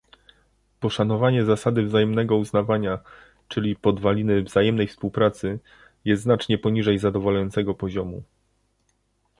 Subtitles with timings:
[0.79, 2.99] Poszanowanie zasady wzajemnego uznawania,
[3.47, 5.59] czyli podwaliny wzajemnej współpracy,
[6.05, 8.23] jest znacznie poniżej zadowalającego poziomu